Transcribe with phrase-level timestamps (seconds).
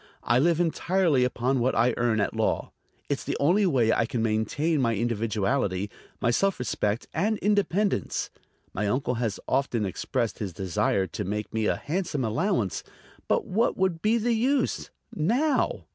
[0.23, 2.71] I live entirely upon what I earn at law.
[3.07, 8.31] It's the only way I can maintain my individuality, my self respect and independence.
[8.73, 12.83] My uncle has often expressed his desire to make me a handsome allowance,
[13.27, 14.89] but what would be the use...
[15.13, 15.85] now?"